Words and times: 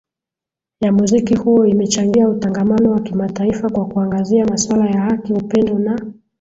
ya 0.81 0.91
muziki 0.91 1.35
huo 1.35 1.65
imechangia 1.65 2.29
utangamano 2.29 2.91
wa 2.91 2.99
kimataifa 3.01 3.69
kwa 3.69 3.85
kuangazia 3.85 4.45
masuala 4.45 4.89
ya 4.91 5.01
haki 5.01 5.33
upendo 5.33 5.79
na 5.79 5.99